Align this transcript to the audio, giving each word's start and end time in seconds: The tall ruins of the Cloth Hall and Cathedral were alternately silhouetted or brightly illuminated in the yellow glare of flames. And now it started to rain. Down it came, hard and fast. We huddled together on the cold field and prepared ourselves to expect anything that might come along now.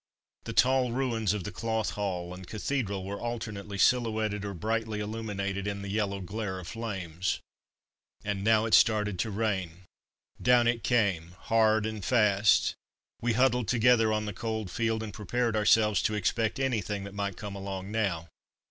The 0.45 0.53
tall 0.53 0.91
ruins 0.91 1.31
of 1.31 1.43
the 1.43 1.51
Cloth 1.51 1.91
Hall 1.91 2.33
and 2.33 2.47
Cathedral 2.47 3.03
were 3.03 3.21
alternately 3.21 3.77
silhouetted 3.77 4.43
or 4.43 4.55
brightly 4.55 4.99
illuminated 4.99 5.67
in 5.67 5.83
the 5.83 5.91
yellow 5.91 6.21
glare 6.21 6.57
of 6.57 6.67
flames. 6.69 7.39
And 8.25 8.43
now 8.43 8.65
it 8.65 8.73
started 8.73 9.19
to 9.19 9.29
rain. 9.29 9.85
Down 10.41 10.67
it 10.67 10.83
came, 10.83 11.35
hard 11.41 11.85
and 11.85 12.03
fast. 12.03 12.73
We 13.21 13.33
huddled 13.33 13.67
together 13.67 14.11
on 14.11 14.25
the 14.25 14.33
cold 14.33 14.71
field 14.71 15.03
and 15.03 15.13
prepared 15.13 15.55
ourselves 15.55 16.01
to 16.01 16.15
expect 16.15 16.57
anything 16.59 17.03
that 17.03 17.13
might 17.13 17.37
come 17.37 17.55
along 17.55 17.91
now. 17.91 18.27